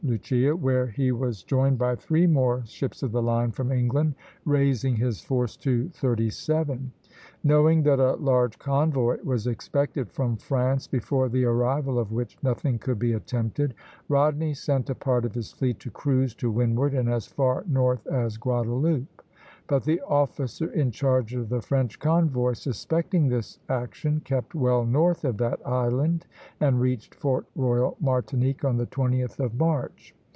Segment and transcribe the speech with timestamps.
[0.03, 4.95] Lucia, where he was joined by three more ships of the line from England, raising
[4.95, 6.91] his force to thirty seven.
[7.43, 12.79] Knowing that a large convoy was expected from France, before the arrival of which nothing
[12.79, 13.75] could be attempted,
[14.09, 18.05] Rodney sent a part of his fleet to cruise to windward and as far north
[18.07, 19.05] as Guadeloupe;
[19.67, 25.23] but the officer in charge of the French convoy, suspecting this action, kept well north
[25.23, 26.25] of that island,
[26.59, 30.13] and reached Fort Royal, Martinique, on the 20th of March.